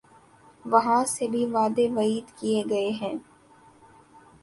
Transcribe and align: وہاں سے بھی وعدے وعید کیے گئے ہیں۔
وہاں 0.65 1.03
سے 1.05 1.27
بھی 1.27 1.45
وعدے 1.45 1.87
وعید 1.95 2.39
کیے 2.39 2.63
گئے 2.69 2.89
ہیں۔ 3.01 3.15